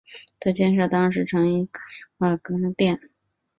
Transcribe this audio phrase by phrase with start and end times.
[0.39, 1.83] 在建设当时成巽阁
[2.17, 2.99] 名为巽御殿。